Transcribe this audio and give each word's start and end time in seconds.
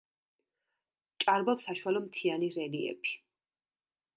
ჭარბობს 1.25 1.67
საშუალომთიანი 1.69 2.51
რელიეფი. 2.57 3.15